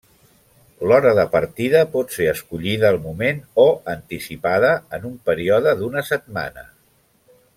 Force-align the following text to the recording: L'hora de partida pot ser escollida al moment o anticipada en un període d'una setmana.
L'hora 0.91 1.09
de 1.19 1.25
partida 1.33 1.81
pot 1.95 2.15
ser 2.15 2.27
escollida 2.31 2.89
al 2.89 2.97
moment 3.03 3.43
o 3.65 3.67
anticipada 3.95 4.73
en 4.99 5.07
un 5.13 5.17
període 5.31 5.77
d'una 5.83 6.07
setmana. 6.13 6.67